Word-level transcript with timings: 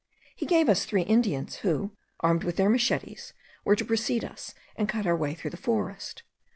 He 0.35 0.47
gave 0.47 0.67
us 0.67 0.83
three 0.83 1.03
Indians, 1.03 1.57
who, 1.57 1.91
armed 2.21 2.43
with 2.43 2.55
their 2.55 2.71
machetes, 2.71 3.33
were 3.63 3.75
to 3.75 3.85
precede 3.85 4.25
us, 4.25 4.55
and 4.75 4.89
cut 4.89 5.05
our 5.05 5.15
way 5.15 5.35
through 5.35 5.51
the 5.51 5.57
forest. 5.57 6.23